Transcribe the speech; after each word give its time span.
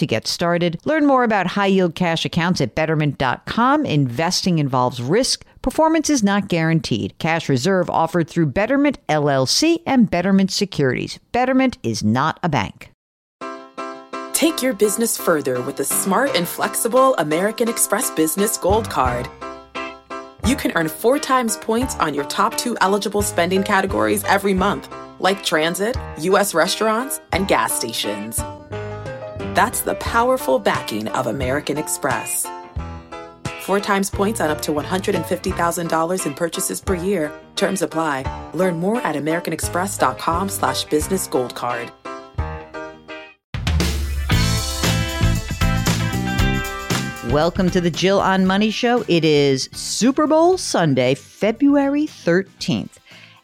to 0.00 0.06
get 0.06 0.26
started. 0.26 0.80
Learn 0.84 1.06
more 1.06 1.24
about 1.24 1.46
high 1.46 1.66
yield 1.66 1.94
cash 1.94 2.24
accounts 2.24 2.60
at 2.60 2.74
betterment.com. 2.74 3.86
Investing 3.86 4.58
involves 4.58 5.00
risk. 5.00 5.44
Performance 5.62 6.10
is 6.10 6.22
not 6.22 6.48
guaranteed. 6.48 7.16
Cash 7.18 7.48
reserve 7.48 7.88
offered 7.88 8.28
through 8.28 8.46
Betterment 8.46 8.98
LLC 9.08 9.82
and 9.86 10.10
Betterment 10.10 10.50
Securities. 10.50 11.18
Betterment 11.32 11.78
is 11.82 12.02
not 12.02 12.40
a 12.42 12.48
bank. 12.48 12.90
Take 14.32 14.62
your 14.62 14.72
business 14.72 15.18
further 15.18 15.60
with 15.60 15.76
the 15.76 15.84
smart 15.84 16.34
and 16.34 16.48
flexible 16.48 17.14
American 17.16 17.68
Express 17.68 18.10
Business 18.10 18.56
Gold 18.56 18.88
Card. 18.88 19.28
You 20.46 20.56
can 20.56 20.72
earn 20.74 20.88
four 20.88 21.18
times 21.18 21.58
points 21.58 21.94
on 21.96 22.14
your 22.14 22.24
top 22.24 22.56
two 22.56 22.74
eligible 22.80 23.20
spending 23.20 23.62
categories 23.62 24.24
every 24.24 24.54
month, 24.54 24.88
like 25.18 25.44
transit, 25.44 25.94
U.S. 26.20 26.54
restaurants, 26.54 27.20
and 27.32 27.46
gas 27.46 27.74
stations. 27.74 28.40
That's 29.54 29.80
the 29.80 29.96
powerful 29.96 30.60
backing 30.60 31.08
of 31.08 31.26
American 31.26 31.76
Express. 31.76 32.46
Four 33.62 33.80
times 33.80 34.08
points 34.08 34.40
on 34.40 34.48
up 34.48 34.62
to 34.62 34.70
$150,000 34.70 36.26
in 36.26 36.34
purchases 36.34 36.80
per 36.80 36.94
year. 36.94 37.32
Terms 37.56 37.82
apply. 37.82 38.50
Learn 38.54 38.78
more 38.78 39.02
at 39.02 39.16
americanexpress.com 39.16 40.48
slash 40.48 40.84
business 40.84 41.26
gold 41.26 41.56
card. 41.56 41.90
Welcome 47.32 47.70
to 47.70 47.80
the 47.80 47.90
Jill 47.90 48.20
on 48.20 48.46
Money 48.46 48.70
Show. 48.70 49.04
It 49.08 49.24
is 49.24 49.68
Super 49.72 50.28
Bowl 50.28 50.58
Sunday, 50.58 51.16
February 51.16 52.06
13th. 52.06 52.99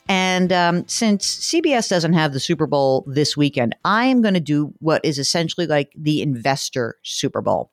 And 0.08 0.52
um, 0.52 0.86
since 0.86 1.38
CBS 1.38 1.88
doesn't 1.88 2.12
have 2.12 2.32
the 2.32 2.40
Super 2.40 2.66
Bowl 2.66 3.04
this 3.06 3.36
weekend, 3.36 3.74
I 3.84 4.06
am 4.06 4.22
going 4.22 4.34
to 4.34 4.40
do 4.40 4.72
what 4.78 5.04
is 5.04 5.18
essentially 5.18 5.66
like 5.66 5.92
the 5.96 6.22
investor 6.22 6.96
Super 7.02 7.40
Bowl. 7.40 7.70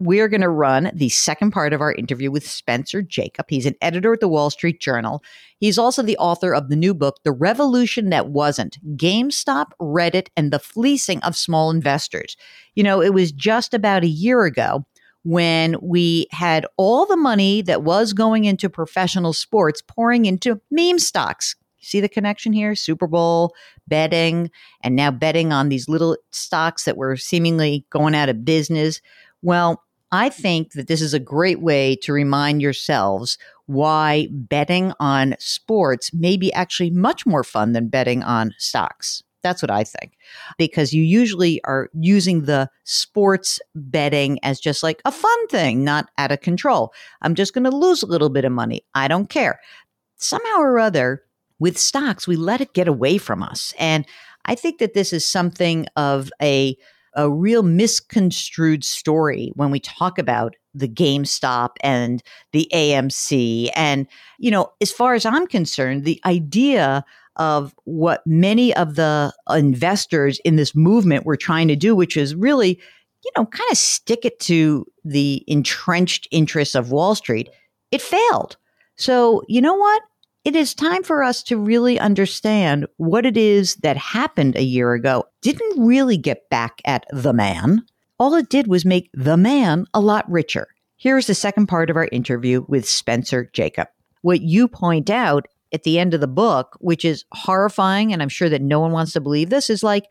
We're 0.00 0.28
going 0.28 0.42
to 0.42 0.48
run 0.48 0.92
the 0.94 1.08
second 1.08 1.50
part 1.50 1.72
of 1.72 1.80
our 1.80 1.92
interview 1.92 2.30
with 2.30 2.48
Spencer 2.48 3.02
Jakab. 3.02 3.46
He's 3.48 3.66
an 3.66 3.74
editor 3.82 4.12
at 4.12 4.20
the 4.20 4.28
Wall 4.28 4.48
Street 4.48 4.80
Journal. 4.80 5.24
He's 5.58 5.76
also 5.76 6.02
the 6.02 6.16
author 6.18 6.54
of 6.54 6.68
the 6.68 6.76
new 6.76 6.94
book, 6.94 7.16
The 7.24 7.32
Revolution 7.32 8.10
That 8.10 8.28
Wasn't 8.28 8.78
GameStop, 8.96 9.72
Reddit, 9.80 10.28
and 10.36 10.52
the 10.52 10.60
Fleecing 10.60 11.20
of 11.22 11.34
Small 11.34 11.70
Investors. 11.70 12.36
You 12.76 12.84
know, 12.84 13.02
it 13.02 13.12
was 13.12 13.32
just 13.32 13.74
about 13.74 14.04
a 14.04 14.08
year 14.08 14.44
ago 14.44 14.84
when 15.24 15.74
we 15.82 16.28
had 16.30 16.64
all 16.76 17.04
the 17.04 17.16
money 17.16 17.60
that 17.62 17.82
was 17.82 18.12
going 18.12 18.44
into 18.44 18.70
professional 18.70 19.32
sports 19.32 19.82
pouring 19.82 20.26
into 20.26 20.60
meme 20.70 21.00
stocks, 21.00 21.56
See 21.80 22.00
the 22.00 22.08
connection 22.08 22.52
here? 22.52 22.74
Super 22.74 23.06
Bowl, 23.06 23.54
betting, 23.86 24.50
and 24.82 24.96
now 24.96 25.10
betting 25.10 25.52
on 25.52 25.68
these 25.68 25.88
little 25.88 26.16
stocks 26.30 26.84
that 26.84 26.96
were 26.96 27.16
seemingly 27.16 27.86
going 27.90 28.14
out 28.14 28.28
of 28.28 28.44
business. 28.44 29.00
Well, 29.42 29.82
I 30.10 30.30
think 30.30 30.72
that 30.72 30.88
this 30.88 31.02
is 31.02 31.14
a 31.14 31.20
great 31.20 31.60
way 31.60 31.96
to 31.96 32.12
remind 32.12 32.62
yourselves 32.62 33.38
why 33.66 34.28
betting 34.30 34.92
on 34.98 35.36
sports 35.38 36.12
may 36.14 36.36
be 36.36 36.52
actually 36.54 36.90
much 36.90 37.26
more 37.26 37.44
fun 37.44 37.72
than 37.72 37.88
betting 37.88 38.22
on 38.22 38.54
stocks. 38.56 39.22
That's 39.42 39.62
what 39.62 39.70
I 39.70 39.84
think. 39.84 40.16
Because 40.56 40.92
you 40.92 41.02
usually 41.02 41.60
are 41.64 41.90
using 41.92 42.44
the 42.44 42.70
sports 42.84 43.60
betting 43.74 44.38
as 44.42 44.58
just 44.58 44.82
like 44.82 45.00
a 45.04 45.12
fun 45.12 45.46
thing, 45.48 45.84
not 45.84 46.08
out 46.18 46.32
of 46.32 46.40
control. 46.40 46.92
I'm 47.22 47.34
just 47.34 47.52
going 47.52 47.64
to 47.64 47.70
lose 47.70 48.02
a 48.02 48.06
little 48.06 48.30
bit 48.30 48.44
of 48.44 48.52
money. 48.52 48.84
I 48.94 49.06
don't 49.06 49.28
care. 49.28 49.60
Somehow 50.16 50.56
or 50.56 50.80
other, 50.80 51.22
with 51.58 51.78
stocks, 51.78 52.26
we 52.26 52.36
let 52.36 52.60
it 52.60 52.74
get 52.74 52.88
away 52.88 53.18
from 53.18 53.42
us. 53.42 53.74
And 53.78 54.06
I 54.44 54.54
think 54.54 54.78
that 54.78 54.94
this 54.94 55.12
is 55.12 55.26
something 55.26 55.86
of 55.96 56.30
a 56.40 56.76
a 57.14 57.28
real 57.28 57.64
misconstrued 57.64 58.84
story 58.84 59.50
when 59.54 59.70
we 59.70 59.80
talk 59.80 60.18
about 60.18 60.54
the 60.72 60.88
GameStop 60.88 61.70
and 61.80 62.22
the 62.52 62.70
AMC. 62.72 63.70
And, 63.74 64.06
you 64.38 64.50
know, 64.50 64.70
as 64.80 64.92
far 64.92 65.14
as 65.14 65.26
I'm 65.26 65.46
concerned, 65.48 66.04
the 66.04 66.20
idea 66.24 67.04
of 67.36 67.74
what 67.84 68.24
many 68.24 68.74
of 68.74 68.94
the 68.94 69.32
investors 69.50 70.40
in 70.44 70.56
this 70.56 70.74
movement 70.76 71.26
were 71.26 71.36
trying 71.36 71.66
to 71.68 71.76
do, 71.76 71.96
which 71.96 72.16
is 72.16 72.36
really, 72.36 72.80
you 73.24 73.30
know, 73.36 73.46
kind 73.46 73.70
of 73.70 73.78
stick 73.78 74.24
it 74.24 74.38
to 74.40 74.86
the 75.04 75.44
entrenched 75.48 76.28
interests 76.30 76.76
of 76.76 76.92
Wall 76.92 77.16
Street, 77.16 77.48
it 77.90 78.02
failed. 78.02 78.56
So, 78.96 79.42
you 79.48 79.60
know 79.60 79.74
what? 79.74 80.02
It 80.48 80.56
is 80.56 80.74
time 80.74 81.02
for 81.02 81.22
us 81.22 81.42
to 81.42 81.58
really 81.58 82.00
understand 82.00 82.86
what 82.96 83.26
it 83.26 83.36
is 83.36 83.74
that 83.82 83.98
happened 83.98 84.56
a 84.56 84.62
year 84.62 84.94
ago. 84.94 85.24
Didn't 85.42 85.86
really 85.86 86.16
get 86.16 86.48
back 86.48 86.80
at 86.86 87.04
the 87.12 87.34
man. 87.34 87.82
All 88.18 88.34
it 88.34 88.48
did 88.48 88.66
was 88.66 88.86
make 88.86 89.10
the 89.12 89.36
man 89.36 89.84
a 89.92 90.00
lot 90.00 90.24
richer. 90.26 90.68
Here's 90.96 91.26
the 91.26 91.34
second 91.34 91.66
part 91.66 91.90
of 91.90 91.96
our 91.96 92.08
interview 92.10 92.64
with 92.66 92.88
Spencer 92.88 93.50
Jakab. 93.52 93.88
What 94.22 94.40
you 94.40 94.68
point 94.68 95.10
out 95.10 95.44
at 95.70 95.82
the 95.82 95.98
end 95.98 96.14
of 96.14 96.22
the 96.22 96.26
book, 96.26 96.78
which 96.80 97.04
is 97.04 97.26
horrifying, 97.32 98.14
and 98.14 98.22
I'm 98.22 98.30
sure 98.30 98.48
that 98.48 98.62
no 98.62 98.80
one 98.80 98.92
wants 98.92 99.12
to 99.12 99.20
believe 99.20 99.50
this, 99.50 99.68
is 99.68 99.82
like, 99.82 100.06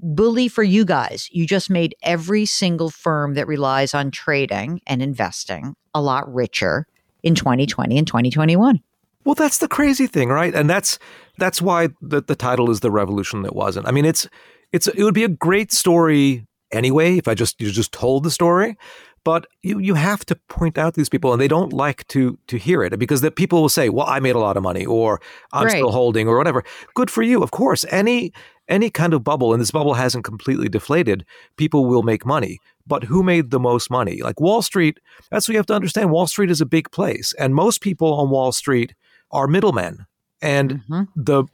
bully 0.00 0.48
for 0.48 0.62
you 0.62 0.84
guys. 0.84 1.30
You 1.32 1.46
just 1.46 1.70
made 1.70 1.94
every 2.02 2.44
single 2.44 2.90
firm 2.90 3.32
that 3.36 3.46
relies 3.46 3.94
on 3.94 4.10
trading 4.10 4.82
and 4.86 5.00
investing 5.00 5.76
a 5.94 6.02
lot 6.02 6.30
richer 6.30 6.86
in 7.22 7.34
2020 7.34 7.96
and 7.96 8.06
2021. 8.06 8.82
Well, 9.24 9.34
that's 9.34 9.58
the 9.58 9.68
crazy 9.68 10.06
thing, 10.06 10.28
right? 10.28 10.54
And 10.54 10.68
that's 10.68 10.98
that's 11.38 11.62
why 11.62 11.88
the, 12.00 12.22
the 12.22 12.34
title 12.34 12.70
is 12.70 12.80
the 12.80 12.90
revolution 12.90 13.42
that 13.42 13.54
wasn't. 13.54 13.86
I 13.86 13.90
mean, 13.90 14.04
it's 14.04 14.28
it's 14.72 14.86
it 14.88 15.02
would 15.02 15.14
be 15.14 15.24
a 15.24 15.28
great 15.28 15.72
story 15.72 16.46
anyway 16.72 17.18
if 17.18 17.28
I 17.28 17.34
just 17.34 17.60
you 17.60 17.70
just 17.70 17.92
told 17.92 18.24
the 18.24 18.30
story, 18.30 18.76
but 19.24 19.46
you 19.62 19.78
you 19.78 19.94
have 19.94 20.24
to 20.26 20.36
point 20.48 20.78
out 20.78 20.94
these 20.94 21.08
people, 21.08 21.32
and 21.32 21.40
they 21.40 21.48
don't 21.48 21.72
like 21.72 22.06
to 22.08 22.38
to 22.48 22.56
hear 22.56 22.82
it 22.82 22.98
because 22.98 23.20
the 23.20 23.30
people 23.30 23.62
will 23.62 23.68
say, 23.68 23.88
"Well, 23.88 24.06
I 24.06 24.18
made 24.20 24.34
a 24.34 24.40
lot 24.40 24.56
of 24.56 24.62
money," 24.62 24.84
or 24.84 25.20
"I'm 25.52 25.66
right. 25.66 25.72
still 25.72 25.92
holding," 25.92 26.28
or 26.28 26.36
whatever. 26.36 26.64
Good 26.94 27.10
for 27.10 27.22
you, 27.22 27.42
of 27.42 27.52
course. 27.52 27.84
Any 27.90 28.32
any 28.68 28.90
kind 28.90 29.14
of 29.14 29.22
bubble, 29.22 29.52
and 29.52 29.60
this 29.60 29.70
bubble 29.70 29.94
hasn't 29.94 30.24
completely 30.24 30.68
deflated, 30.68 31.24
people 31.56 31.86
will 31.86 32.02
make 32.02 32.26
money. 32.26 32.58
But 32.86 33.04
who 33.04 33.22
made 33.22 33.50
the 33.50 33.60
most 33.60 33.90
money? 33.90 34.22
Like 34.22 34.40
Wall 34.40 34.62
Street, 34.62 34.98
that's 35.30 35.46
what 35.46 35.52
you 35.52 35.58
have 35.58 35.66
to 35.66 35.74
understand. 35.74 36.10
Wall 36.10 36.26
Street 36.26 36.50
is 36.50 36.60
a 36.60 36.66
big 36.66 36.90
place, 36.90 37.32
and 37.38 37.54
most 37.54 37.80
people 37.80 38.14
on 38.14 38.30
Wall 38.30 38.50
Street 38.50 38.94
are 39.32 39.46
middlemen. 39.46 40.06
And 40.40 40.80
mm-hmm. 40.80 41.02
the 41.16 41.44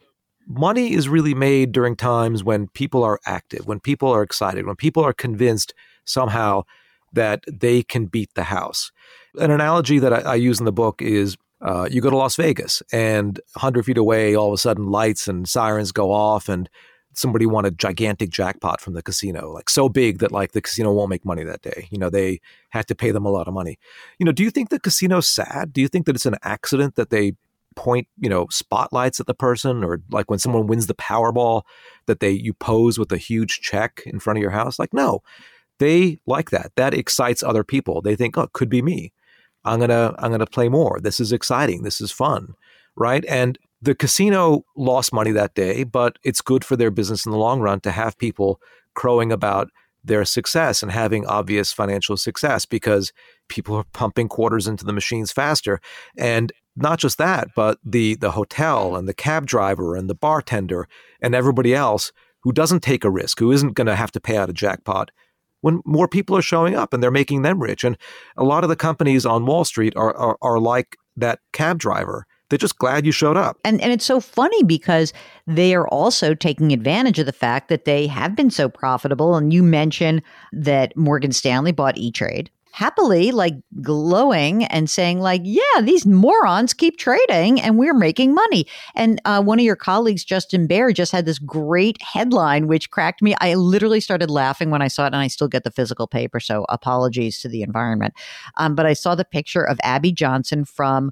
money 0.47 0.95
is 0.95 1.09
really 1.09 1.35
made 1.35 1.73
during 1.73 1.95
times 1.95 2.43
when 2.43 2.69
people 2.69 3.05
are 3.05 3.21
active, 3.27 3.67
when 3.67 3.81
people 3.81 4.11
are 4.11 4.23
excited, 4.23 4.67
when 4.67 4.77
people 4.77 5.05
are 5.05 5.13
convinced 5.13 5.75
somehow 6.05 6.63
that 7.13 7.45
they 7.51 7.83
can 7.83 8.07
beat 8.07 8.31
the 8.35 8.45
house. 8.45 8.91
An 9.39 9.51
analogy 9.51 9.99
that 9.99 10.13
I, 10.13 10.33
I 10.33 10.35
use 10.37 10.59
in 10.59 10.65
the 10.65 10.73
book 10.73 11.03
is 11.03 11.37
uh, 11.61 11.89
you 11.91 12.01
go 12.01 12.11
to 12.11 12.17
Las 12.17 12.37
Vegas 12.37 12.83
and 12.93 13.41
100 13.55 13.85
feet 13.85 13.99
away, 13.99 14.35
all 14.35 14.49
of 14.49 14.55
a 14.55 14.59
sudden 14.59 14.91
lights 14.91 15.29
and 15.29 15.49
sirens 15.49 15.93
go 15.93 16.13
off 16.13 16.49
and 16.49 16.69
somebody 17.15 17.47
won 17.47 17.65
a 17.65 17.71
gigantic 17.71 18.31
jackpot 18.31 18.81
from 18.81 18.95
the 18.95 19.03
casino, 19.03 19.51
like 19.51 19.69
so 19.69 19.89
big 19.89 20.19
that 20.19 20.31
like 20.31 20.53
the 20.53 20.61
casino 20.61 20.93
won't 20.93 21.11
make 21.11 21.25
money 21.25 21.43
that 21.43 21.63
day. 21.63 21.89
You 21.91 21.99
know, 21.99 22.11
they 22.11 22.41
had 22.71 22.87
to 22.89 22.95
pay 22.95 23.11
them 23.11 23.27
a 23.27 23.31
lot 23.31 23.49
of 23.49 23.55
money. 23.55 23.79
You 24.19 24.27
know, 24.27 24.33
do 24.33 24.45
you 24.45 24.51
think 24.51 24.71
the 24.71 24.79
casino's 24.79 25.29
sad? 25.29 25.73
Do 25.73 25.81
you 25.81 25.89
think 25.89 26.07
that 26.07 26.15
it's 26.15 26.27
an 26.27 26.37
accident 26.43 26.95
that 26.95 27.11
they 27.11 27.33
point, 27.79 28.09
you 28.19 28.29
know, 28.29 28.49
spotlights 28.51 29.21
at 29.21 29.29
the 29.29 29.35
person 29.35 29.85
or 29.85 30.03
like 30.11 30.29
when 30.29 30.41
someone 30.41 30.67
wins 30.67 30.89
the 30.89 30.95
Powerball 30.95 31.63
that 32.07 32.19
they 32.19 32.31
you 32.31 32.53
pose 32.53 32.99
with 32.99 33.13
a 33.13 33.17
huge 33.17 33.61
check 33.61 34.03
in 34.05 34.19
front 34.19 34.37
of 34.37 34.43
your 34.43 34.51
house? 34.51 34.81
Like 34.81 34.93
no. 34.93 35.23
They 35.79 36.19
like 36.27 36.51
that. 36.51 36.73
That 36.75 36.93
excites 36.93 37.45
other 37.45 37.63
people. 37.63 38.03
They 38.03 38.17
think, 38.17 38.37
"Oh, 38.37 38.43
it 38.43 38.53
could 38.53 38.69
be 38.69 38.83
me. 38.83 39.13
I'm 39.65 39.79
to 39.79 40.13
I'm 40.19 40.37
to 40.37 40.47
play 40.47 40.69
more. 40.69 40.99
This 41.01 41.21
is 41.21 41.31
exciting. 41.31 41.85
This 41.85 42.01
is 42.01 42.11
fun." 42.11 42.55
Right? 42.97 43.25
And 43.29 43.57
the 43.81 43.95
casino 43.95 44.65
lost 44.77 45.13
money 45.13 45.31
that 45.31 45.55
day, 45.55 45.85
but 45.85 46.19
it's 46.25 46.41
good 46.41 46.65
for 46.65 46.75
their 46.75 46.91
business 46.91 47.25
in 47.25 47.31
the 47.31 47.39
long 47.39 47.61
run 47.61 47.79
to 47.81 47.93
have 47.93 48.19
people 48.19 48.61
crowing 48.95 49.31
about 49.31 49.69
their 50.05 50.25
success 50.25 50.83
and 50.83 50.91
having 50.91 51.25
obvious 51.27 51.73
financial 51.73 52.17
success 52.17 52.67
because 52.67 53.13
people 53.49 53.77
are 53.77 53.85
pumping 53.93 54.29
quarters 54.29 54.67
into 54.67 54.85
the 54.85 54.93
machines 54.93 55.31
faster. 55.31 55.81
And 56.17 56.53
not 56.83 56.99
just 56.99 57.19
that, 57.19 57.49
but 57.55 57.79
the 57.85 58.15
the 58.17 58.33
hotel 58.33 58.97
and 58.97 59.09
the 59.09 59.15
cab 59.15 59.47
driver 59.47 59.97
and 59.97 60.09
the 60.09 60.15
bartender 60.15 60.89
and 61.21 61.35
everybody 61.35 61.75
else 61.75 62.13
who 62.43 62.53
doesn't 62.53 62.83
take 62.83 63.05
a 63.05 63.11
risk, 63.11 63.39
who 63.39 63.53
isn't 63.53 63.75
going 63.75 63.87
to 63.87 63.97
have 63.97 64.13
to 64.13 64.21
pay 64.21 64.37
out 64.37 64.51
a 64.51 64.53
jackpot 64.53 65.11
when 65.61 65.83
more 65.85 66.07
people 66.07 66.37
are 66.37 66.43
showing 66.43 66.75
up 66.75 66.95
and 66.95 67.03
they're 67.03 67.11
making 67.11 67.43
them 67.43 67.61
rich. 67.61 67.83
And 67.83 67.99
a 68.37 68.45
lot 68.45 68.63
of 68.63 68.71
the 68.71 68.77
companies 68.77 69.27
on 69.27 69.45
Wall 69.45 69.65
Street 69.65 69.95
are, 69.97 70.15
are, 70.17 70.39
are 70.41 70.61
like 70.61 70.97
that 71.17 71.41
cab 71.53 71.79
driver 71.79 72.27
they're 72.49 72.59
just 72.59 72.79
glad 72.79 73.05
you 73.05 73.13
showed 73.13 73.37
up. 73.37 73.59
And 73.65 73.81
and 73.81 73.93
it's 73.93 74.05
so 74.05 74.21
funny 74.21 74.63
because 74.63 75.13
they 75.47 75.75
are 75.75 75.87
also 75.89 76.35
taking 76.35 76.73
advantage 76.73 77.19
of 77.19 77.27
the 77.27 77.33
fact 77.33 77.69
that 77.69 77.85
they 77.85 78.07
have 78.07 78.35
been 78.35 78.51
so 78.51 78.69
profitable. 78.69 79.37
And 79.37 79.53
you 79.53 79.63
mentioned 79.63 80.23
that 80.53 80.97
Morgan 80.97 81.33
Stanley 81.33 81.73
bought 81.73 81.99
E 81.99 82.11
Trade. 82.11 82.51
Happily, 82.79 83.33
like 83.33 83.55
glowing 83.83 84.63
and 84.67 84.89
saying, 84.89 85.19
like, 85.19 85.41
yeah, 85.43 85.81
these 85.83 86.07
morons 86.07 86.73
keep 86.73 86.97
trading 86.97 87.61
and 87.61 87.77
we're 87.77 87.93
making 87.93 88.35
money. 88.35 88.69
And 88.95 89.21
uh, 89.25 89.43
one 89.43 89.59
of 89.59 89.65
your 89.65 89.75
colleagues, 89.75 90.25
Justin 90.25 90.69
Baer, 90.69 90.93
just 90.93 91.11
had 91.11 91.27
this 91.27 91.41
great 91.41 92.01
headline 92.01 92.69
which 92.69 92.93
cracked 92.93 93.21
me. 93.21 93.35
I 93.41 93.55
literally 93.55 93.99
started 93.99 94.31
laughing 94.31 94.71
when 94.71 94.81
I 94.81 94.87
saw 94.87 95.07
it, 95.07 95.09
and 95.09 95.17
I 95.17 95.27
still 95.27 95.49
get 95.49 95.65
the 95.65 95.73
physical 95.73 96.07
paper. 96.07 96.39
So 96.39 96.67
apologies 96.69 97.41
to 97.41 97.49
the 97.49 97.63
environment. 97.63 98.15
Um, 98.59 98.77
but 98.77 98.87
I 98.87 98.93
saw 98.93 99.17
the 99.17 99.25
picture 99.25 99.65
of 99.65 99.81
Abby 99.83 100.13
Johnson 100.13 100.65
from 100.65 101.11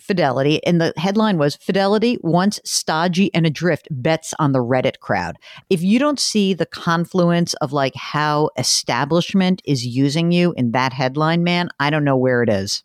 Fidelity, 0.00 0.64
and 0.66 0.80
the 0.80 0.92
headline 0.96 1.38
was 1.38 1.56
Fidelity 1.56 2.18
once 2.22 2.58
stodgy 2.64 3.32
and 3.34 3.46
adrift 3.46 3.88
bets 3.90 4.34
on 4.38 4.52
the 4.52 4.58
Reddit 4.58 5.00
crowd. 5.00 5.36
If 5.68 5.82
you 5.82 5.98
don't 5.98 6.18
see 6.18 6.54
the 6.54 6.66
confluence 6.66 7.54
of 7.54 7.72
like 7.72 7.94
how 7.94 8.50
establishment 8.56 9.62
is 9.64 9.86
using 9.86 10.32
you 10.32 10.54
in 10.56 10.72
that 10.72 10.92
headline, 10.92 11.44
man, 11.44 11.68
I 11.78 11.90
don't 11.90 12.04
know 12.04 12.16
where 12.16 12.42
it 12.42 12.48
is. 12.48 12.82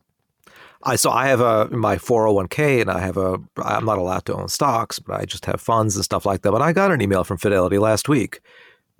I 0.83 0.97
so 0.97 1.09
I 1.09 1.27
have 1.27 1.41
a 1.41 1.67
my 1.69 1.95
401k 1.95 2.81
and 2.81 2.91
I 2.91 3.00
have 3.00 3.17
a 3.17 3.39
I'm 3.57 3.85
not 3.85 3.97
allowed 3.97 4.25
to 4.25 4.35
own 4.35 4.47
stocks, 4.47 5.00
but 5.00 5.19
I 5.19 5.25
just 5.25 5.45
have 5.45 5.59
funds 5.59 5.95
and 5.95 6.06
stuff 6.06 6.25
like 6.25 6.44
that. 6.44 6.51
But 6.51 6.62
I 6.62 6.73
got 6.73 6.91
an 6.91 7.01
email 7.01 7.23
from 7.23 7.38
Fidelity 7.38 7.79
last 7.79 8.07
week 8.07 8.39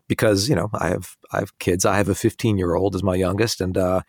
because, 0.08 0.50
you 0.50 0.56
know, 0.56 0.70
I 0.74 0.90
have 0.90 1.16
I 1.32 1.40
have 1.40 1.58
kids. 1.60 1.86
I 1.86 1.98
have 1.98 2.10
a 2.10 2.16
15 2.16 2.58
year 2.58 2.76
old 2.76 2.96
as 2.96 3.04
my 3.04 3.16
youngest 3.16 3.62
and 3.62 3.78
uh 3.78 4.02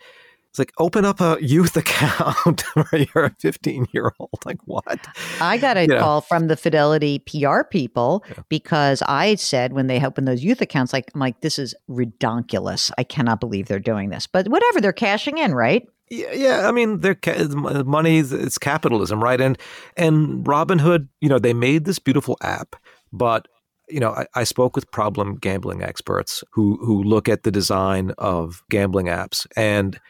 it's 0.57 0.59
like 0.59 0.73
open 0.79 1.05
up 1.05 1.21
a 1.21 1.37
youth 1.41 1.77
account 1.83 2.63
where 2.75 3.07
you're 3.15 3.27
a 3.27 3.37
15 3.41 3.89
year 3.93 4.13
old. 4.19 4.39
Like 4.47 4.59
what? 4.65 5.07
I 5.41 5.59
got 5.59 5.77
a 5.77 5.83
you 5.83 5.99
call 5.99 6.19
know. 6.19 6.21
from 6.23 6.49
the 6.49 6.57
Fidelity 6.57 7.19
PR 7.19 7.63
people 7.63 8.25
yeah. 8.29 8.43
because 8.49 9.03
I 9.03 9.35
said 9.35 9.75
when 9.75 9.87
they 9.87 10.03
open 10.05 10.25
those 10.25 10.43
youth 10.43 10.63
accounts, 10.63 10.93
like 10.93 11.11
I'm 11.15 11.21
like, 11.21 11.43
this 11.43 11.59
is 11.59 11.75
redonkulous. 11.91 12.91
I 12.97 13.05
cannot 13.05 13.39
believe 13.39 13.69
they're 13.69 13.79
doing 13.79 14.09
this. 14.09 14.27
But 14.27 14.49
whatever, 14.49 14.81
they're 14.81 14.95
cashing 14.95 15.37
in, 15.37 15.55
right? 15.55 15.87
Yeah, 16.09 16.33
yeah. 16.33 16.69
I 16.69 16.73
mean, 16.73 17.01
they're 17.01 17.17
ca- 17.17 17.49
money. 17.49 18.19
It's 18.19 18.59
capitalism, 18.59 19.23
right? 19.23 19.41
And 19.41 19.59
and 19.97 20.45
Robinhood, 20.45 21.09
you 21.21 21.29
know, 21.29 21.39
they 21.39 21.53
made 21.53 21.85
this 21.85 21.99
beautiful 21.99 22.39
app, 22.43 22.77
but 23.13 23.47
you 23.89 24.01
know, 24.01 24.11
I, 24.11 24.27
I, 24.35 24.45
spoke 24.45 24.75
with 24.75 24.91
problem 24.91 25.37
gambling 25.37 25.83
experts 25.83 26.43
who 26.53 26.77
who 26.85 27.03
look 27.05 27.29
at 27.29 27.45
the 27.45 27.53
design 27.53 28.13
of 28.19 28.63
gambling 28.69 29.07
apps, 29.07 29.47
and 29.57 30.01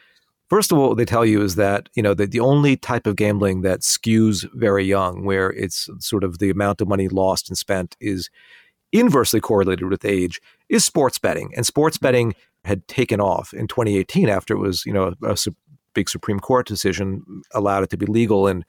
First 0.49 0.71
of 0.71 0.79
all, 0.79 0.89
what 0.91 0.99
they 0.99 1.05
tell 1.05 1.25
you 1.25 1.43
is 1.43 1.57
that 1.57 1.89
you 1.95 2.03
know 2.03 2.15
the, 2.15 2.27
the 2.27 2.41
only 2.41 2.77
type 2.77 3.07
of 3.07 3.17
gambling 3.17 3.63
that 3.63 3.81
skews 3.81 4.49
very 4.55 4.85
young, 4.85 5.25
where 5.25 5.51
it's 5.51 5.89
sort 5.99 6.25
of 6.25 6.39
the 6.39 6.51
amount 6.51 6.81
of 6.81 6.89
money 6.89 7.09
lost 7.09 7.49
and 7.49 7.59
spent 7.59 7.97
is 8.01 8.31
inversely 8.93 9.41
correlated 9.41 9.89
with 9.89 10.05
age, 10.05 10.41
is 10.69 10.85
sports 10.85 11.19
betting. 11.19 11.53
And 11.57 11.67
sports 11.67 11.97
mm-hmm. 11.97 12.07
betting 12.07 12.35
had 12.65 12.87
taken 12.89 13.21
off 13.21 13.53
in 13.53 13.69
2018 13.69 14.29
after 14.29 14.55
it 14.55 14.59
was 14.59 14.85
you 14.87 14.93
know 14.93 15.15
a, 15.23 15.33
a 15.33 15.37
big 15.95 16.09
Supreme 16.09 16.39
Court 16.39 16.67
decision 16.67 17.43
allowed 17.53 17.83
it 17.83 17.91
to 17.91 17.97
be 17.97 18.07
legal 18.07 18.47
in 18.47 18.65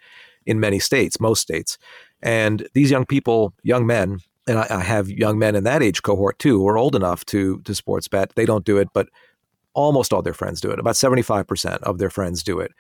in 0.47 0.59
many 0.59 0.79
states, 0.79 1.19
most 1.19 1.41
states. 1.41 1.77
And 2.23 2.67
these 2.73 2.89
young 2.89 3.05
people, 3.05 3.53
young 3.63 3.85
men, 3.85 4.19
and 4.47 4.57
I, 4.57 4.67
I 4.69 4.81
have 4.81 5.09
young 5.09 5.37
men 5.37 5.55
in 5.55 5.65
that 5.65 5.83
age 5.83 6.01
cohort 6.01 6.39
too, 6.39 6.57
who 6.57 6.67
are 6.67 6.77
old 6.77 6.95
enough 6.95 7.23
to 7.25 7.61
to 7.61 7.75
sports 7.75 8.07
bet. 8.07 8.31
They 8.35 8.45
don't 8.45 8.65
do 8.65 8.77
it, 8.77 8.87
but 8.93 9.09
almost 9.77 10.11
all 10.11 10.23
their 10.23 10.33
friends 10.33 10.59
do 10.59 10.71
it. 10.71 10.79
About 10.79 10.95
75% 10.95 11.77
of 11.83 11.99
their 11.99 12.09
friends 12.09 12.43
do 12.43 12.59
it. 12.59 12.71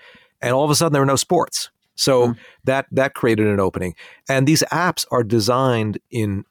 And 0.41 0.53
all 0.53 0.65
of 0.65 0.71
a 0.71 0.75
sudden 0.75 0.93
there 0.93 1.01
are 1.03 1.05
no 1.05 1.15
sports. 1.15 1.69
So 1.95 2.29
mm. 2.29 2.37
that 2.65 2.87
that 2.91 3.13
created 3.13 3.47
an 3.47 3.59
opening. 3.59 3.95
And 4.27 4.47
these 4.47 4.63
apps 4.71 5.05
are 5.11 5.23
designed 5.23 5.99
in 6.11 6.43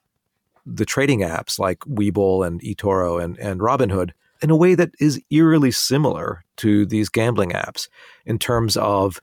the 0.65 0.85
trading 0.85 1.21
apps 1.21 1.59
like 1.59 1.81
Webull 1.81 2.47
and 2.47 2.61
eToro 2.63 3.23
and, 3.23 3.37
and 3.39 3.61
Robinhood 3.61 4.13
in 4.41 4.51
a 4.51 4.57
way 4.57 4.75
that 4.75 4.91
is 5.01 5.21
eerily 5.31 5.71
similar 5.71 6.45
to 6.57 6.87
these 6.87 7.09
gambling 7.09 7.51
apps 7.51 7.89
in 8.25 8.39
terms 8.39 8.77
of 8.77 9.21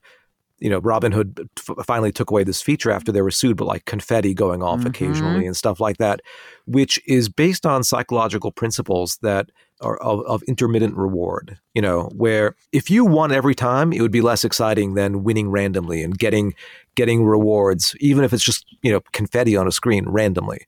you 0.58 0.70
know, 0.70 0.80
Robinhood 0.80 1.48
f- 1.58 1.86
finally 1.86 2.12
took 2.12 2.30
away 2.30 2.44
this 2.44 2.62
feature 2.62 2.90
after 2.90 3.10
they 3.10 3.22
were 3.22 3.30
sued, 3.30 3.56
but 3.56 3.66
like 3.66 3.84
confetti 3.84 4.34
going 4.34 4.62
off 4.62 4.80
mm-hmm. 4.80 4.88
occasionally 4.88 5.46
and 5.46 5.56
stuff 5.56 5.80
like 5.80 5.98
that, 5.98 6.20
which 6.66 7.00
is 7.06 7.28
based 7.28 7.66
on 7.66 7.82
psychological 7.82 8.52
principles 8.52 9.18
that 9.22 9.50
are 9.80 9.96
of, 9.98 10.24
of, 10.26 10.42
intermittent 10.44 10.96
reward. 10.96 11.58
You 11.74 11.82
know, 11.82 12.04
where 12.14 12.54
if 12.72 12.88
you 12.90 13.04
won 13.04 13.32
every 13.32 13.54
time, 13.54 13.92
it 13.92 14.00
would 14.00 14.12
be 14.12 14.20
less 14.20 14.44
exciting 14.44 14.94
than 14.94 15.24
winning 15.24 15.50
randomly 15.50 16.02
and 16.02 16.16
getting 16.16 16.54
getting 16.94 17.24
rewards, 17.24 17.94
even 18.00 18.24
if 18.24 18.32
it's 18.32 18.44
just 18.44 18.64
you 18.82 18.92
know 18.92 19.00
confetti 19.12 19.56
on 19.56 19.66
a 19.66 19.72
screen 19.72 20.08
randomly. 20.08 20.66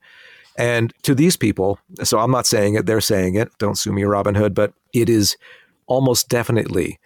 And 0.58 0.92
to 1.02 1.14
these 1.14 1.36
people, 1.36 1.78
so 2.02 2.18
I'm 2.18 2.30
not 2.30 2.46
saying 2.46 2.74
it; 2.74 2.86
they're 2.86 3.00
saying 3.00 3.36
it. 3.36 3.50
Don't 3.58 3.78
sue 3.78 3.92
me, 3.92 4.02
Robinhood, 4.02 4.54
but 4.54 4.72
it 4.92 5.08
is 5.08 5.36
almost 5.86 6.28
definitely 6.28 6.98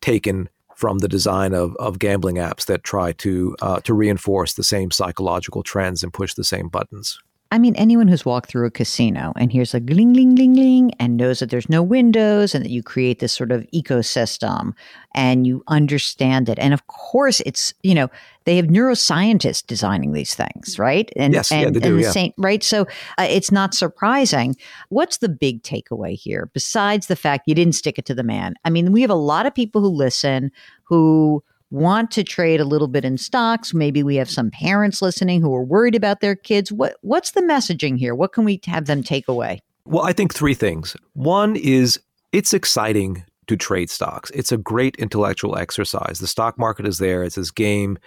taken 0.00 0.48
from 0.78 0.98
the 0.98 1.08
design 1.08 1.54
of, 1.54 1.74
of 1.80 1.98
gambling 1.98 2.36
apps 2.36 2.66
that 2.66 2.84
try 2.84 3.10
to 3.10 3.56
uh, 3.60 3.80
to 3.80 3.92
reinforce 3.92 4.54
the 4.54 4.62
same 4.62 4.92
psychological 4.92 5.64
trends 5.64 6.04
and 6.04 6.14
push 6.14 6.34
the 6.34 6.44
same 6.44 6.68
buttons. 6.68 7.18
I 7.50 7.58
mean, 7.58 7.74
anyone 7.76 8.08
who's 8.08 8.26
walked 8.26 8.50
through 8.50 8.66
a 8.66 8.70
casino 8.70 9.32
and 9.36 9.50
hears 9.50 9.72
a 9.72 9.80
gling, 9.80 10.12
gling, 10.12 10.34
gling, 10.34 10.52
gling, 10.52 10.92
and 11.00 11.16
knows 11.16 11.38
that 11.38 11.48
there's 11.48 11.70
no 11.70 11.82
windows 11.82 12.54
and 12.54 12.62
that 12.62 12.70
you 12.70 12.82
create 12.82 13.20
this 13.20 13.32
sort 13.32 13.52
of 13.52 13.66
ecosystem 13.72 14.74
and 15.14 15.46
you 15.46 15.62
understand 15.66 16.50
it. 16.50 16.58
And 16.58 16.74
of 16.74 16.86
course, 16.88 17.40
it's, 17.46 17.72
you 17.82 17.94
know, 17.94 18.10
they 18.44 18.56
have 18.56 18.66
neuroscientists 18.66 19.66
designing 19.66 20.12
these 20.12 20.34
things, 20.34 20.78
right? 20.78 21.10
And, 21.16 21.32
yes, 21.32 21.50
and, 21.50 21.60
yeah, 21.62 21.70
they 21.70 21.80
do, 21.80 21.88
and 21.88 21.98
the 21.98 22.02
yeah. 22.02 22.10
same, 22.10 22.32
right? 22.36 22.62
So 22.62 22.82
uh, 23.16 23.26
it's 23.28 23.50
not 23.50 23.72
surprising. 23.72 24.54
What's 24.90 25.18
the 25.18 25.28
big 25.30 25.62
takeaway 25.62 26.18
here 26.18 26.50
besides 26.52 27.06
the 27.06 27.16
fact 27.16 27.48
you 27.48 27.54
didn't 27.54 27.74
stick 27.74 27.98
it 27.98 28.04
to 28.06 28.14
the 28.14 28.22
man? 28.22 28.56
I 28.64 28.70
mean, 28.70 28.92
we 28.92 29.00
have 29.00 29.10
a 29.10 29.14
lot 29.14 29.46
of 29.46 29.54
people 29.54 29.80
who 29.80 29.88
listen 29.88 30.52
who 30.84 31.42
want 31.70 32.10
to 32.12 32.24
trade 32.24 32.60
a 32.60 32.64
little 32.64 32.88
bit 32.88 33.04
in 33.04 33.18
stocks. 33.18 33.74
Maybe 33.74 34.02
we 34.02 34.16
have 34.16 34.30
some 34.30 34.50
parents 34.50 35.02
listening 35.02 35.42
who 35.42 35.54
are 35.54 35.64
worried 35.64 35.94
about 35.94 36.20
their 36.20 36.36
kids. 36.36 36.72
What 36.72 36.96
what's 37.02 37.32
the 37.32 37.42
messaging 37.42 37.98
here? 37.98 38.14
What 38.14 38.32
can 38.32 38.44
we 38.44 38.60
have 38.66 38.86
them 38.86 39.02
take 39.02 39.28
away? 39.28 39.60
Well, 39.84 40.04
I 40.04 40.12
think 40.12 40.34
three 40.34 40.54
things. 40.54 40.96
One 41.14 41.56
is 41.56 41.98
it's 42.32 42.52
exciting 42.52 43.24
to 43.46 43.56
trade 43.56 43.90
stocks. 43.90 44.30
It's 44.30 44.52
a 44.52 44.58
great 44.58 44.96
intellectual 44.96 45.56
exercise. 45.56 46.18
The 46.18 46.26
stock 46.26 46.58
market 46.58 46.86
is 46.86 46.98
there. 46.98 47.24
It's 47.24 47.36
this 47.36 47.50
game. 47.50 47.98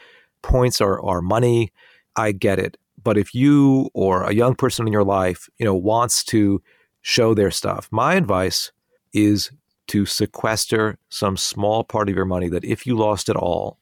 Points 0.43 0.79
are, 0.79 1.01
are 1.01 1.21
money. 1.21 1.71
I 2.15 2.31
get 2.31 2.59
it. 2.59 2.77
But 3.03 3.17
if 3.17 3.33
you 3.33 3.89
or 3.93 4.23
a 4.23 4.33
young 4.33 4.55
person 4.55 4.85
in 4.85 4.93
your 4.93 5.03
life, 5.03 5.49
you 5.57 5.65
know, 5.65 5.75
wants 5.75 6.23
to 6.25 6.61
show 7.01 7.33
their 7.33 7.49
stuff, 7.49 7.87
my 7.91 8.13
advice 8.13 8.71
is 9.13 9.51
to 9.87 10.05
sequester 10.05 10.97
some 11.09 11.37
small 11.37 11.83
part 11.83 12.09
of 12.09 12.15
your 12.15 12.25
money 12.25 12.49
that 12.49 12.63
if 12.63 12.85
you 12.85 12.95
lost 12.95 13.29
it 13.29 13.35
all, 13.35 13.77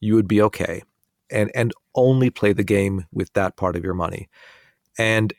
you 0.00 0.14
would 0.14 0.28
be 0.28 0.40
okay. 0.42 0.82
And 1.30 1.50
and 1.54 1.72
only 1.94 2.30
play 2.30 2.52
the 2.52 2.64
game 2.64 3.06
with 3.12 3.32
that 3.34 3.56
part 3.56 3.76
of 3.76 3.84
your 3.84 3.94
money. 3.94 4.28
And 4.98 5.34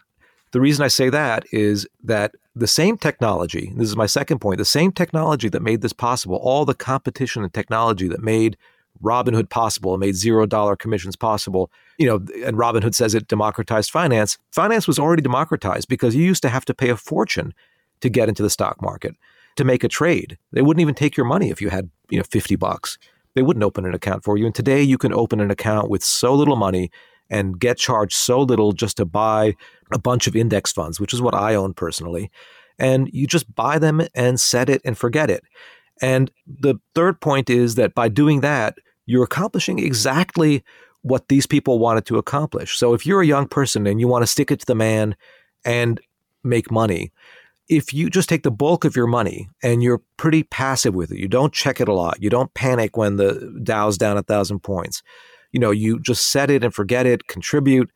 the 0.52 0.62
reason 0.62 0.84
I 0.84 0.88
say 0.88 1.10
that 1.10 1.46
is 1.52 1.88
that 2.04 2.36
the 2.56 2.68
same 2.68 2.98
technology, 2.98 3.72
this 3.76 3.88
is 3.88 3.96
my 3.96 4.06
second 4.06 4.40
point, 4.40 4.58
the 4.58 4.66
same 4.66 4.92
technology 4.92 5.48
that 5.50 5.62
made 5.62 5.82
this 5.82 5.94
possible, 5.94 6.36
all 6.38 6.66
the 6.66 6.74
competition 6.74 7.44
and 7.44 7.54
technology 7.54 8.08
that 8.08 8.22
made 8.22 8.58
Robinhood 9.02 9.50
possible 9.50 9.94
and 9.94 10.02
made 10.02 10.16
zero 10.16 10.46
dollar 10.46 10.76
commissions 10.76 11.16
possible, 11.16 11.72
you 11.98 12.06
know, 12.06 12.16
and 12.46 12.58
Robinhood 12.58 12.96
says 12.96 13.16
it 13.16 13.28
democratized 13.28 13.92
finance. 13.92 14.38
Finance 14.52 14.88
was 14.88 15.00
already 15.00 15.22
democratized 15.22 15.88
because 15.88 16.16
you 16.16 16.24
used 16.24 16.42
to 16.42 16.50
have 16.50 16.66
to 16.66 16.74
pay 16.74 16.90
a 16.90 16.98
fortune 16.98 17.54
to 18.02 18.10
get 18.10 18.28
into 18.28 18.44
the 18.44 18.50
stock 18.50 18.82
market 18.82 19.16
to 19.60 19.66
make 19.66 19.84
a 19.84 19.90
trade. 19.90 20.38
They 20.52 20.62
wouldn't 20.62 20.82
even 20.82 20.96
take 20.96 21.16
your 21.16 21.26
money 21.26 21.50
if 21.50 21.62
you 21.62 21.70
had, 21.70 21.90
you 22.10 22.18
know, 22.18 22.24
50 22.24 22.56
bucks. 22.56 22.98
They 23.36 23.42
wouldn't 23.42 23.64
open 23.64 23.86
an 23.86 23.94
account 23.94 24.24
for 24.24 24.38
you. 24.38 24.46
And 24.46 24.56
today 24.56 24.82
you 24.82 24.98
can 24.98 25.14
open 25.14 25.40
an 25.40 25.52
account 25.52 25.90
with 25.90 26.04
so 26.04 26.34
little 26.34 26.56
money 26.56 26.90
and 27.30 27.60
get 27.60 27.78
charged 27.78 28.16
so 28.16 28.42
little 28.42 28.72
just 28.72 28.98
to 28.98 29.06
buy 29.06 29.56
a 29.92 30.00
bunch 30.00 30.28
of 30.28 30.36
index 30.36 30.72
funds, 30.72 31.00
which 31.00 31.14
is 31.14 31.22
what 31.22 31.36
I 31.36 31.56
own 31.56 31.74
personally. 31.74 32.32
And 32.80 33.10
you 33.14 33.28
just 33.28 33.54
buy 33.54 33.78
them 33.80 34.02
and 34.16 34.40
set 34.40 34.70
it 34.70 34.82
and 34.86 34.98
forget 34.98 35.30
it. 35.30 35.44
And 36.02 36.32
the 36.48 36.76
third 36.96 37.20
point 37.20 37.50
is 37.50 37.76
that 37.76 37.94
by 37.94 38.08
doing 38.08 38.40
that, 38.40 38.78
you're 39.06 39.26
accomplishing 39.26 39.78
exactly 39.78 40.64
what 41.02 41.28
these 41.28 41.46
people 41.46 41.80
wanted 41.80 42.06
to 42.06 42.18
accomplish. 42.18 42.78
So 42.78 42.94
if 42.94 43.06
you're 43.06 43.22
a 43.22 43.28
young 43.28 43.48
person 43.48 43.86
and 43.86 44.00
you 44.00 44.08
want 44.08 44.24
to 44.24 44.28
stick 44.28 44.52
it 44.52 44.62
to 44.62 44.66
the 44.66 44.76
man 44.76 45.16
and 45.66 46.00
make 46.44 46.72
money, 46.72 47.12
if 47.70 47.94
you 47.94 48.10
just 48.10 48.28
take 48.28 48.42
the 48.42 48.52
bulk 48.52 48.84
of 48.84 48.96
your 48.96 49.08
money 49.08 49.48
and 49.62 49.84
you're 49.84 50.02
pretty 50.18 50.44
passive 50.44 50.96
with 50.96 51.12
it, 51.12 51.20
you 51.20 51.28
don't 51.28 51.54
check 51.54 51.80
it 51.80 51.88
a 51.88 51.94
lot, 51.94 52.22
you 52.22 52.30
don't 52.30 52.54
panic 52.56 52.98
when 52.98 53.16
the 53.16 53.60
Dow's 53.64 53.98
down 53.98 54.18
a 54.18 54.24
thousand 54.24 54.62
points. 54.62 55.04
You 55.52 55.60
know, 55.60 55.72
you 55.72 56.00
just 56.00 56.32
set 56.32 56.50
it 56.50 56.64
and 56.64 56.74
forget 56.74 57.06
it, 57.06 57.28
contribute, 57.28 57.92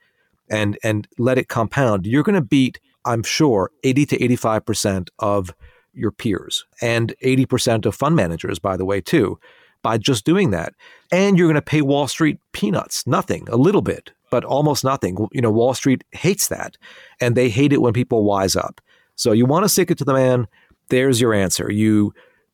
and 0.50 0.78
and 0.84 1.08
let 1.18 1.38
it 1.38 1.50
compound. 1.50 2.06
You're 2.06 2.24
going 2.24 2.36
to 2.36 2.42
beat, 2.42 2.80
I'm 3.06 3.24
sure, 3.24 3.72
80 3.84 4.06
to 4.08 4.24
85 4.24 4.66
percent 4.66 5.10
of 5.20 5.54
your 5.94 6.12
peers 6.12 6.66
and 6.82 7.14
80 7.22 7.46
percent 7.46 7.86
of 7.86 7.96
fund 7.96 8.16
managers, 8.16 8.60
by 8.60 8.78
the 8.78 8.86
way, 8.86 9.02
too, 9.02 9.40
by 9.82 9.98
just 9.98 10.26
doing 10.26 10.52
that. 10.52 10.74
And 11.12 11.38
you're 11.38 11.48
going 11.48 11.56
to 11.56 11.62
pay 11.62 11.82
Wall 11.82 12.08
Street 12.08 12.40
peanuts, 12.52 13.06
nothing, 13.08 13.48
a 13.50 13.58
little 13.58 13.82
bit, 13.82 14.12
but 14.30 14.44
almost 14.44 14.84
nothing. 14.84 15.28
You 15.32 15.42
know, 15.42 15.52
Wall 15.52 15.74
Street 15.74 16.04
hates 16.12 16.48
that, 16.48 16.78
and 17.20 17.36
they 17.36 17.50
hate 17.50 17.74
it 17.74 17.82
when 17.82 17.94
people 17.94 18.24
wise 18.24 18.56
up. 18.56 18.82
So 19.16 19.32
you 19.32 19.46
want 19.46 19.64
to 19.64 19.70
stick 19.70 19.92
it 19.92 19.98
to 20.00 20.06
the 20.06 20.14
man. 20.14 20.48
There's 20.90 21.22
your 21.22 21.34
answer. 21.34 21.72
You 21.72 22.14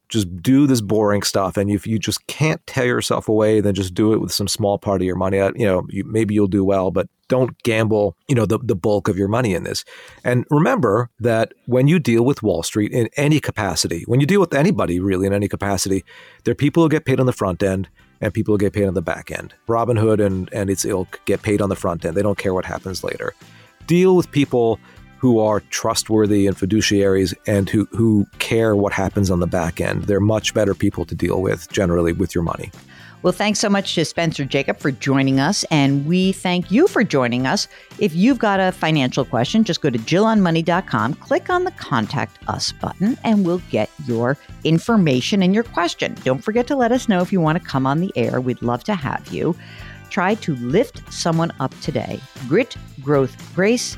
just 0.10 0.42
do 0.42 0.66
this 0.66 0.82
boring 0.82 1.22
stuff, 1.22 1.56
and 1.56 1.70
if 1.70 1.86
you 1.86 2.00
just 2.00 2.26
can't 2.28 2.66
tear 2.66 2.86
yourself 2.86 3.30
away, 3.30 3.62
then 3.62 3.76
just 3.76 3.94
do 3.94 4.12
it 4.14 4.18
with 4.18 4.32
some 4.32 4.48
small 4.48 4.80
part 4.80 5.02
of 5.02 5.06
your 5.06 5.16
money. 5.16 5.40
Uh, 5.40 5.52
you 5.56 5.66
know, 5.66 5.86
you, 5.90 6.04
maybe 6.04 6.34
you'll 6.34 6.48
do 6.48 6.64
well, 6.64 6.90
but 6.90 7.08
don't 7.28 7.62
gamble. 7.64 8.18
You 8.28 8.36
know, 8.36 8.46
the 8.46 8.58
the 8.58 8.76
bulk 8.76 9.08
of 9.08 9.18
your 9.18 9.28
money 9.28 9.54
in 9.54 9.64
this. 9.64 9.86
And 10.24 10.46
remember 10.50 11.10
that 11.20 11.54
when 11.68 11.88
you 11.88 12.00
deal 12.00 12.26
with 12.26 12.42
Wall 12.42 12.64
Street 12.64 12.92
in 12.92 13.08
any 13.16 13.40
capacity, 13.40 14.04
when 14.08 14.20
you 14.20 14.26
deal 14.26 14.40
with 14.40 14.54
anybody 14.54 15.00
really 15.00 15.28
in 15.28 15.34
any 15.34 15.48
capacity, 15.48 16.04
there 16.44 16.52
are 16.52 16.56
people 16.56 16.84
who 16.84 16.90
get 16.90 17.06
paid 17.06 17.20
on 17.20 17.28
the 17.28 17.34
front 17.34 17.62
end 17.62 17.88
and 18.20 18.34
people 18.34 18.56
who 18.56 18.58
get 18.58 18.74
paid 18.74 18.88
on 18.88 18.96
the 18.96 19.02
back 19.02 19.32
end. 19.32 19.54
Robinhood 19.68 20.26
and 20.26 20.50
and 20.52 20.72
its 20.72 20.86
ilk 20.86 21.22
get 21.26 21.44
paid 21.44 21.62
on 21.62 21.70
the 21.70 21.76
front 21.76 22.04
end. 22.04 22.18
They 22.18 22.24
don't 22.24 22.38
care 22.38 22.54
what 22.54 22.66
happens 22.66 23.04
later. 23.04 23.34
Deal 23.86 24.16
with 24.16 24.32
people 24.32 24.80
who 25.20 25.40
are 25.40 25.60
trustworthy 25.70 26.48
and 26.48 26.56
fiduciaries 26.56 27.34
and 27.46 27.70
who, 27.70 27.86
who 27.92 28.26
care 28.40 28.76
what 28.76 28.94
happens 28.94 29.30
on 29.30 29.42
the 29.42 29.48
back 29.48 29.82
end. 29.82 30.04
They're 30.04 30.20
much 30.20 30.54
better 30.54 30.74
people 30.74 31.06
to 31.06 31.14
deal 31.14 31.42
with 31.42 31.70
generally 31.72 32.14
with 32.14 32.34
your 32.34 32.44
money. 32.44 32.72
Well, 33.22 33.34
thanks 33.34 33.60
so 33.60 33.70
much 33.70 33.96
to 33.96 34.06
Spencer 34.06 34.46
Jakab 34.46 34.80
for 34.80 34.92
joining 34.92 35.42
us, 35.42 35.66
and 35.72 36.06
we 36.06 36.32
thank 36.32 36.72
you 36.72 36.88
for 36.88 37.04
joining 37.04 37.46
us. 37.46 37.68
If 38.00 38.16
you've 38.16 38.40
got 38.40 38.62
a 38.62 38.72
financial 38.72 39.26
question, 39.26 39.66
just 39.66 39.82
go 39.82 39.90
to 39.90 40.00
JillOnMoney.com, 40.00 41.16
click 41.16 41.50
on 41.50 41.66
the 41.66 41.72
Contact 41.72 42.40
Us 42.48 42.72
button, 42.72 43.18
and 43.26 43.46
we'll 43.46 43.62
get 43.70 43.90
your 44.06 44.38
information 44.64 45.44
and 45.44 45.54
your 45.54 45.66
question. 45.66 46.16
Don't 46.24 46.42
forget 46.42 46.66
to 46.68 46.78
let 46.78 46.94
us 46.94 47.10
know 47.10 47.20
if 47.20 47.34
you 47.34 47.42
want 47.42 47.62
to 47.62 47.68
come 47.68 47.86
on 47.86 48.00
the 48.00 48.14
air. 48.16 48.40
We'd 48.40 48.62
love 48.62 48.86
to 48.86 48.96
have 48.96 49.28
you. 49.28 49.54
Try 50.10 50.36
to 50.36 50.56
lift 50.56 51.02
someone 51.12 51.52
up 51.60 51.78
today. 51.82 52.22
Grit, 52.48 52.78
growth, 53.02 53.36
grace. 53.54 53.98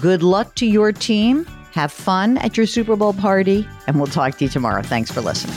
Good 0.00 0.22
luck 0.22 0.54
to 0.56 0.66
your 0.66 0.92
team. 0.92 1.46
Have 1.72 1.92
fun 1.92 2.38
at 2.38 2.56
your 2.56 2.66
Super 2.66 2.96
Bowl 2.96 3.12
party, 3.14 3.66
and 3.86 3.96
we'll 3.96 4.06
talk 4.06 4.38
to 4.38 4.44
you 4.44 4.50
tomorrow. 4.50 4.82
Thanks 4.82 5.10
for 5.10 5.20
listening. 5.20 5.56